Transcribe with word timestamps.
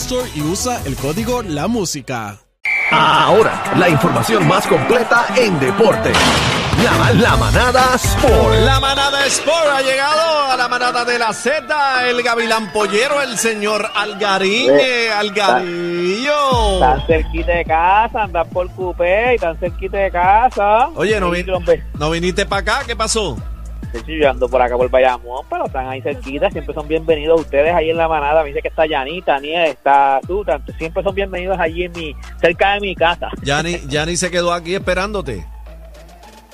Store 0.00 0.30
y 0.34 0.42
usa 0.42 0.80
el 0.86 0.94
código 0.96 1.42
La 1.42 1.66
Música. 1.66 2.38
Ahora, 2.90 3.62
la 3.76 3.88
información 3.88 4.46
más 4.46 4.66
completa 4.66 5.26
en 5.36 5.58
deporte. 5.58 6.12
La, 6.82 7.12
la 7.12 7.36
manada 7.36 7.94
Sport. 7.96 8.54
La 8.64 8.78
manada 8.80 9.26
Sport 9.26 9.66
ha 9.74 9.82
llegado 9.82 10.52
a 10.52 10.56
la 10.56 10.68
manada 10.68 11.04
de 11.04 11.18
la 11.18 11.32
Z, 11.32 12.08
el 12.08 12.22
gavilán 12.22 12.72
pollero, 12.72 13.20
el 13.20 13.36
señor 13.36 13.90
Algarín, 13.94 14.70
Eh, 14.80 15.10
Algarillo. 15.10 16.78
Tan 16.80 17.06
cerquita 17.06 17.52
de 17.52 17.64
casa, 17.64 18.22
andan 18.22 18.48
por 18.50 18.70
cupé 18.70 19.34
y 19.34 19.38
tan 19.38 19.58
cerquita 19.58 19.96
de 19.98 20.10
casa. 20.12 20.88
Oye, 20.94 21.18
no, 21.18 21.30
vin- 21.30 21.46
no 21.98 22.10
viniste 22.10 22.46
para 22.46 22.60
acá, 22.60 22.80
¿qué 22.86 22.94
pasó? 22.94 23.36
Sí, 23.92 23.98
sí, 24.06 24.18
yo 24.18 24.30
ando 24.30 24.48
por 24.48 24.60
acá 24.60 24.76
por 24.76 24.88
Bayamón, 24.90 25.44
pero 25.48 25.66
están 25.66 25.88
ahí 25.88 26.00
cerquita, 26.02 26.50
siempre 26.50 26.74
son 26.74 26.86
bienvenidos 26.88 27.40
ustedes 27.40 27.74
ahí 27.74 27.90
en 27.90 27.96
la 27.96 28.08
manada. 28.08 28.42
Me 28.42 28.48
dice 28.48 28.62
que 28.62 28.68
está 28.68 28.86
Yanita, 28.86 29.38
Niel, 29.40 29.66
está 29.68 30.20
tú, 30.26 30.44
tanto, 30.44 30.72
siempre 30.74 31.02
son 31.02 31.14
bienvenidos 31.14 31.58
allí 31.58 31.84
en 31.84 31.92
mi, 31.92 32.14
cerca 32.40 32.74
de 32.74 32.80
mi 32.80 32.94
casa. 32.94 33.28
Yani, 33.42 33.80
Yani 33.88 34.16
se 34.16 34.30
quedó 34.30 34.52
aquí 34.52 34.74
esperándote. 34.74 35.44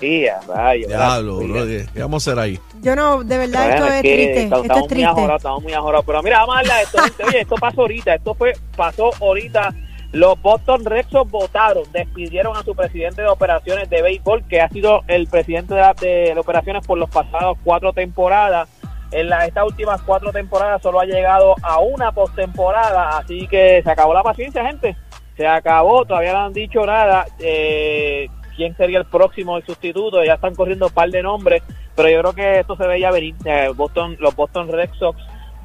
Sí, 0.00 0.26
vaya. 0.48 0.86
Diablo, 0.86 1.38
bro, 1.38 1.64
¿qué 1.66 1.86
vamos 2.00 2.26
a 2.26 2.30
hacer 2.30 2.42
ahí? 2.42 2.58
Yo 2.82 2.96
no, 2.96 3.22
de 3.22 3.38
verdad, 3.38 3.68
Bueno, 3.68 3.74
esto 3.74 3.86
es 3.86 3.94
es 3.94 4.02
que 4.02 4.14
triste. 4.14 4.42
estamos, 4.42 4.64
Esto 4.66 4.74
es 4.74 4.82
estamos 4.82 4.92
muy 4.92 5.04
ajorados, 5.04 5.40
estamos 5.40 5.62
muy 5.62 5.72
ajorados. 5.72 6.06
Pero 6.06 6.22
mira, 6.22 6.38
vamos 6.40 6.56
a 6.56 6.58
hablar 6.58 6.76
de 6.76 6.82
esto. 6.82 6.98
Oye, 7.28 7.40
esto 7.40 7.54
pasó 7.56 7.80
ahorita. 7.82 8.14
Esto 8.16 8.34
fue 8.34 8.52
pasó 8.76 9.10
ahorita. 9.20 9.74
Los 10.14 10.40
Boston 10.40 10.84
Red 10.84 11.06
Sox 11.10 11.28
votaron, 11.28 11.82
despidieron 11.92 12.56
a 12.56 12.62
su 12.62 12.72
presidente 12.76 13.22
de 13.22 13.28
operaciones 13.28 13.90
de 13.90 14.00
béisbol, 14.00 14.44
que 14.46 14.60
ha 14.60 14.68
sido 14.68 15.02
el 15.08 15.26
presidente 15.26 15.74
de, 15.74 15.80
la- 15.80 15.94
de 15.94 16.34
operaciones 16.38 16.86
por 16.86 16.98
los 16.98 17.10
pasados 17.10 17.58
cuatro 17.64 17.92
temporadas. 17.92 18.68
En 19.10 19.28
la- 19.28 19.44
estas 19.44 19.64
últimas 19.64 20.00
cuatro 20.02 20.30
temporadas 20.30 20.80
solo 20.82 21.00
ha 21.00 21.04
llegado 21.04 21.56
a 21.62 21.80
una 21.80 22.12
postemporada, 22.12 23.18
así 23.18 23.48
que 23.48 23.82
se 23.82 23.90
acabó 23.90 24.14
la 24.14 24.22
paciencia, 24.22 24.64
gente. 24.64 24.96
Se 25.36 25.48
acabó, 25.48 26.04
todavía 26.04 26.32
no 26.32 26.44
han 26.44 26.52
dicho 26.52 26.86
nada. 26.86 27.26
Eh, 27.40 28.28
¿Quién 28.54 28.76
sería 28.76 28.98
el 29.00 29.06
próximo 29.06 29.56
el 29.56 29.66
sustituto? 29.66 30.22
Ya 30.22 30.34
están 30.34 30.54
corriendo 30.54 30.86
un 30.86 30.92
par 30.92 31.10
de 31.10 31.24
nombres, 31.24 31.60
pero 31.96 32.08
yo 32.08 32.20
creo 32.20 32.32
que 32.34 32.60
esto 32.60 32.76
se 32.76 32.86
veía 32.86 33.10
venir. 33.10 33.34
Eh, 33.44 33.68
Boston, 33.74 34.16
los 34.20 34.36
Boston 34.36 34.68
Red 34.68 34.90
Sox, 34.96 35.20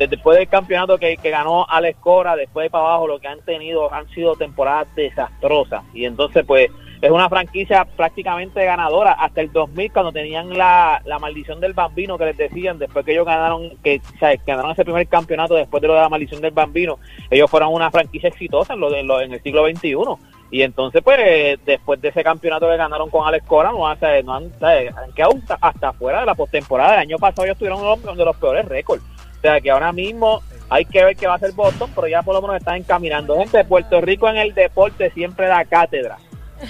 después 0.08 0.38
del 0.38 0.48
campeonato 0.48 0.98
que, 0.98 1.18
que 1.18 1.30
ganó 1.30 1.66
Alex 1.70 2.00
Cora, 2.00 2.36
después 2.36 2.66
de 2.66 2.70
para 2.70 2.86
abajo, 2.86 3.08
lo 3.08 3.20
que 3.20 3.28
han 3.28 3.42
tenido 3.42 3.94
han 3.94 4.08
sido 4.10 4.36
temporadas 4.36 4.88
desastrosas. 4.96 5.84
Y 5.94 6.06
entonces, 6.06 6.46
pues, 6.46 6.70
es 7.02 7.12
una 7.12 7.30
franquicia 7.30 7.86
prácticamente 7.86 8.64
ganadora. 8.66 9.14
Hasta 9.14 9.42
el 9.42 9.52
2000, 9.52 9.92
cuando 9.92 10.12
tenían 10.12 10.58
la, 10.58 11.02
la 11.06 11.18
maldición 11.20 11.60
del 11.60 11.74
bambino 11.74 12.18
que 12.18 12.26
les 12.26 12.38
decían, 12.38 12.78
después 12.78 13.06
que 13.06 13.14
ellos 13.14 13.26
ganaron, 13.26 13.78
que 13.84 14.02
ganaron 14.46 14.72
ese 14.72 14.84
primer 14.84 15.08
campeonato 15.08 15.56
después 15.56 15.82
de 15.82 15.88
lo 15.88 15.94
de 15.96 16.02
la 16.02 16.10
maldición 16.10 16.42
del 16.42 16.52
bambino, 16.52 16.98
ellos 17.30 17.50
fueron 17.50 17.74
una 17.74 17.90
franquicia 17.90 18.28
exitosa 18.30 18.74
en, 18.74 18.80
lo 18.82 18.90
de, 18.90 19.00
en, 19.00 19.34
el 19.34 19.42
siglo 19.42 19.66
XXI. 19.66 19.96
Y 20.52 20.64
entonces, 20.64 21.02
pues, 21.04 21.60
después 21.66 22.02
de 22.02 22.08
ese 22.10 22.24
campeonato 22.24 22.68
que 22.68 22.76
ganaron 22.76 23.10
con 23.10 23.26
Alex 23.28 23.46
Cora, 23.46 23.72
no, 23.72 23.88
han- 23.88 24.00
no 24.26 24.34
han, 24.34 24.52
han 24.62 25.12
quedado 25.16 25.34
hasta, 25.38 25.58
hasta 25.62 25.94
fuera 25.94 26.22
de 26.22 26.26
la 26.26 26.36
postemporada. 26.36 26.96
El 26.96 27.00
año 27.02 27.18
pasado 27.18 27.46
ellos 27.46 27.58
tuvieron 27.58 27.80
uno 27.82 27.96
de 28.16 28.26
los 28.26 28.36
peores 28.38 28.66
récords. 28.66 29.04
O 29.40 29.42
sea, 29.42 29.60
que 29.62 29.72
ahora 29.72 29.92
mismo 29.92 30.42
hay 30.70 30.86
que 30.86 31.04
ver 31.04 31.16
qué 31.16 31.26
va 31.28 31.34
a 31.34 31.36
hacer 31.38 31.54
Boston, 31.54 31.90
pero 31.96 32.08
ya 32.08 32.22
por 32.22 32.36
lo 32.36 32.42
menos 32.42 32.58
están 32.58 32.76
encaminando. 32.76 33.38
Gente, 33.38 33.64
Puerto 33.66 34.00
Rico 34.02 34.30
en 34.30 34.38
el 34.38 34.54
deporte 34.54 35.10
siempre 35.12 35.48
da 35.48 35.66
cátedra. 35.66 36.18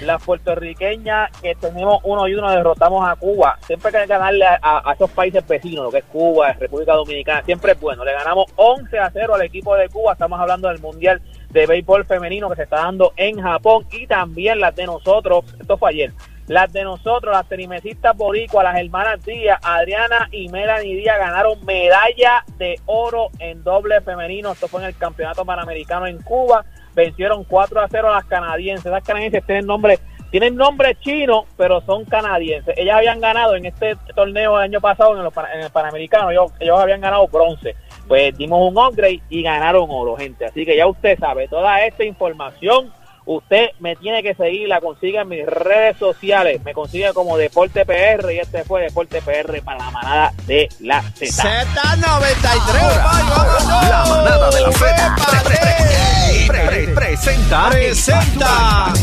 Las 0.03 0.23
puertorriqueñas 0.23 1.31
que 1.41 1.55
tenemos 1.55 1.99
uno 2.03 2.27
y 2.27 2.35
uno 2.35 2.51
derrotamos 2.51 3.07
a 3.09 3.15
Cuba. 3.15 3.57
Siempre 3.65 3.89
hay 3.97 4.03
que 4.03 4.07
ganarle 4.07 4.45
a, 4.45 4.59
a- 4.61 4.93
esos 4.93 5.09
países 5.09 5.45
vecinos, 5.47 5.85
lo 5.85 5.91
que 5.91 5.97
es 5.97 6.03
Cuba, 6.05 6.53
República 6.53 6.93
Dominicana, 6.93 7.41
siempre 7.43 7.71
es 7.71 7.79
bueno. 7.79 8.05
Le 8.05 8.13
ganamos 8.13 8.45
11 8.55 8.99
a 8.99 9.09
0 9.11 9.33
al 9.33 9.41
equipo 9.41 9.75
de 9.75 9.89
Cuba. 9.89 10.13
Estamos 10.13 10.39
hablando 10.39 10.67
del 10.67 10.79
Mundial 10.79 11.19
de 11.49 11.65
Béisbol 11.65 12.05
Femenino 12.05 12.49
que 12.49 12.57
se 12.57 12.63
está 12.63 12.77
dando 12.81 13.13
en 13.17 13.41
Japón 13.41 13.85
y 13.91 14.05
también 14.05 14.59
las 14.59 14.75
de 14.75 14.85
nosotros. 14.85 15.43
Esto 15.59 15.75
fue 15.77 15.89
ayer. 15.89 16.11
Las 16.49 16.73
de 16.73 16.83
nosotros, 16.83 17.31
las 17.31 17.47
tenimesistas 17.47 18.17
boricuas, 18.17 18.63
las 18.63 18.79
hermanas 18.79 19.23
Díaz, 19.23 19.59
Adriana 19.61 20.27
y 20.31 20.49
Melanie 20.49 20.95
Díaz 20.95 21.19
ganaron 21.19 21.63
medalla 21.63 22.43
de 22.57 22.79
oro 22.87 23.29
en 23.37 23.63
doble 23.63 24.01
femenino. 24.01 24.53
Esto 24.53 24.67
fue 24.67 24.81
en 24.81 24.87
el 24.87 24.97
Campeonato 24.97 25.45
Panamericano 25.45 26.07
en 26.07 26.19
Cuba. 26.23 26.65
Vencieron 26.95 27.43
4 27.43 27.81
a 27.81 27.87
0 27.87 28.09
a 28.11 28.15
las 28.15 28.25
canadienses. 28.25 28.91
Las 28.91 29.03
canadienses 29.03 29.45
tienen 29.45 29.67
nombre, 29.67 29.99
tienen 30.31 30.55
nombre 30.55 30.97
chino, 30.99 31.45
pero 31.55 31.81
son 31.81 32.03
canadienses. 32.05 32.75
Ellas 32.79 32.97
habían 32.97 33.21
ganado 33.21 33.55
en 33.55 33.67
este 33.67 33.95
torneo 34.15 34.57
el 34.57 34.63
año 34.63 34.81
pasado 34.81 35.15
en, 35.15 35.23
los 35.23 35.33
en 35.53 35.61
el 35.61 35.69
Panamericano. 35.69 36.31
Ellos, 36.31 36.51
ellos 36.59 36.79
habían 36.79 37.01
ganado 37.01 37.27
bronce. 37.27 37.75
Pues 38.07 38.35
dimos 38.35 38.71
un 38.71 38.75
upgrade 38.75 39.21
y 39.29 39.43
ganaron 39.43 39.85
oro, 39.87 40.17
gente. 40.17 40.45
Así 40.45 40.65
que 40.65 40.75
ya 40.75 40.87
usted 40.87 41.15
sabe, 41.19 41.47
toda 41.47 41.85
esta 41.85 42.03
información 42.03 42.91
Usted 43.25 43.67
me 43.79 43.95
tiene 43.95 44.23
que 44.23 44.33
seguir, 44.33 44.67
la 44.67 44.81
consigue 44.81 45.19
en 45.19 45.27
mis 45.27 45.45
redes 45.45 45.97
sociales. 45.97 46.63
Me 46.63 46.73
consigue 46.73 47.13
como 47.13 47.37
Deporte 47.37 47.85
PR 47.85 48.31
y 48.33 48.39
este 48.39 48.63
fue 48.63 48.81
Deporte 48.81 49.21
PR 49.21 49.61
para 49.63 49.77
la 49.85 49.91
manada 49.91 50.33
de 50.47 50.67
la 50.79 51.01
Z. 51.13 51.27
Z93, 51.27 53.89
La 53.89 54.05
manada 54.07 54.49
de 54.49 54.61
la 54.61 54.71
Z. 54.71 55.15
¡Prepárate! 55.15 56.47
Pre- 56.47 56.65
pre- 56.67 56.87
presenta. 56.95 57.69
Presenta. 57.69 58.93